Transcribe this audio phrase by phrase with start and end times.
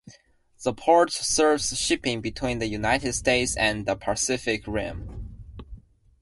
[0.63, 5.29] The port serves shipping between the United States and the Pacific Rim.